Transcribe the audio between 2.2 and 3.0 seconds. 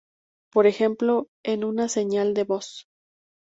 de voz.